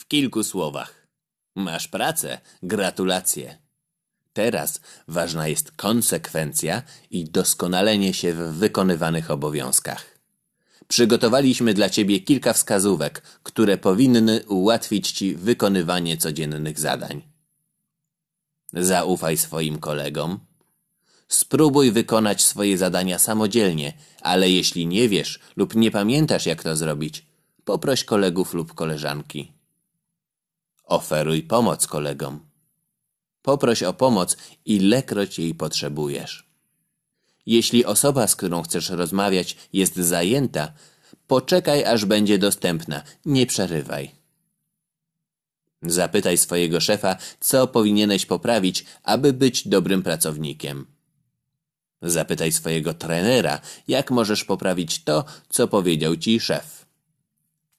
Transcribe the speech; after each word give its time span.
W 0.00 0.06
kilku 0.06 0.44
słowach. 0.44 1.06
Masz 1.54 1.88
pracę, 1.88 2.38
gratulacje. 2.62 3.58
Teraz 4.32 4.80
ważna 5.08 5.48
jest 5.48 5.72
konsekwencja 5.72 6.82
i 7.10 7.24
doskonalenie 7.24 8.14
się 8.14 8.32
w 8.32 8.38
wykonywanych 8.38 9.30
obowiązkach. 9.30 10.18
Przygotowaliśmy 10.88 11.74
dla 11.74 11.90
Ciebie 11.90 12.20
kilka 12.20 12.52
wskazówek, 12.52 13.22
które 13.42 13.78
powinny 13.78 14.46
ułatwić 14.46 15.12
Ci 15.12 15.34
wykonywanie 15.34 16.16
codziennych 16.16 16.80
zadań. 16.80 17.22
Zaufaj 18.72 19.36
swoim 19.36 19.78
kolegom. 19.78 20.38
Spróbuj 21.28 21.92
wykonać 21.92 22.42
swoje 22.42 22.78
zadania 22.78 23.18
samodzielnie, 23.18 23.92
ale 24.20 24.50
jeśli 24.50 24.86
nie 24.86 25.08
wiesz 25.08 25.40
lub 25.56 25.74
nie 25.74 25.90
pamiętasz 25.90 26.46
jak 26.46 26.62
to 26.62 26.76
zrobić, 26.76 27.26
poproś 27.64 28.04
kolegów 28.04 28.54
lub 28.54 28.74
koleżanki. 28.74 29.59
Oferuj 30.90 31.42
pomoc 31.42 31.86
kolegom. 31.86 32.40
Poproś 33.42 33.82
o 33.82 33.92
pomoc, 33.92 34.36
ilekroć 34.64 35.38
jej 35.38 35.54
potrzebujesz. 35.54 36.50
Jeśli 37.46 37.84
osoba, 37.84 38.26
z 38.26 38.36
którą 38.36 38.62
chcesz 38.62 38.90
rozmawiać, 38.90 39.56
jest 39.72 39.96
zajęta, 39.96 40.72
poczekaj, 41.26 41.84
aż 41.84 42.04
będzie 42.04 42.38
dostępna, 42.38 43.02
nie 43.24 43.46
przerywaj. 43.46 44.10
Zapytaj 45.82 46.38
swojego 46.38 46.80
szefa, 46.80 47.16
co 47.40 47.66
powinieneś 47.66 48.26
poprawić, 48.26 48.84
aby 49.02 49.32
być 49.32 49.68
dobrym 49.68 50.02
pracownikiem. 50.02 50.86
Zapytaj 52.02 52.52
swojego 52.52 52.94
trenera, 52.94 53.60
jak 53.88 54.10
możesz 54.10 54.44
poprawić 54.44 55.04
to, 55.04 55.24
co 55.48 55.68
powiedział 55.68 56.16
ci 56.16 56.40
szef. 56.40 56.79